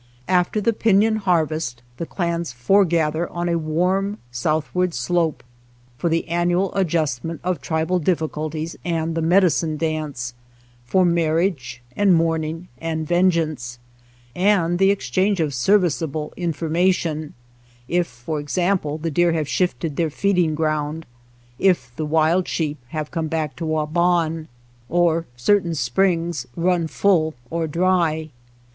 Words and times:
After 0.27 0.59
the 0.59 0.73
pinon 0.73 1.17
harvest 1.17 1.83
the 1.97 2.05
SHOSHONE 2.05 2.09
LAND 2.09 2.15
clans 2.17 2.51
foregather 2.53 3.29
on 3.29 3.47
a 3.47 3.59
warm 3.59 4.17
southward 4.31 4.95
slope 4.95 5.43
for 5.95 6.09
the 6.09 6.27
annual 6.27 6.73
adjustment 6.73 7.39
of 7.43 7.61
tribal 7.61 7.99
difficulties 7.99 8.75
and 8.83 9.13
the 9.13 9.21
medicine 9.21 9.77
dance, 9.77 10.33
for 10.87 11.05
marriage 11.05 11.83
and 11.95 12.15
mourning 12.15 12.67
and 12.79 13.07
vengeance, 13.07 13.77
and 14.35 14.79
the 14.79 14.89
exchange 14.89 15.39
of 15.39 15.53
serviceable 15.53 16.33
informa 16.35 16.91
tion; 16.91 17.35
if, 17.87 18.07
for 18.07 18.39
example, 18.39 18.97
the 18.97 19.11
deer 19.11 19.33
have 19.33 19.47
shifted 19.47 19.97
their 19.97 20.09
feeding 20.09 20.55
ground, 20.55 21.05
if 21.59 21.95
the 21.95 22.07
wild 22.07 22.47
sheep 22.47 22.79
have 22.87 23.11
come 23.11 23.27
back 23.27 23.55
to 23.55 23.65
Waban, 23.67 24.47
or 24.89 25.27
certain 25.37 25.75
springs 25.75 26.47
run 26.55 26.87
full 26.87 27.35
or 27.51 27.67
dry. 27.67 28.31